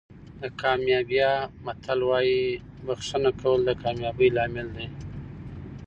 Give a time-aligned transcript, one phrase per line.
[0.41, 1.31] د ګامبیا
[1.65, 2.43] متل وایي
[2.85, 4.87] بښنه کول د کامیابۍ لامل دی.